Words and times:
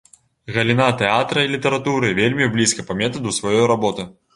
Галіна 0.55 0.87
тэатра 1.01 1.39
і 1.47 1.53
літаратуры 1.57 2.13
вельмі 2.23 2.51
блізка 2.59 2.81
па 2.93 3.01
метаду 3.05 3.41
сваёй 3.41 3.69
работы. 3.79 4.15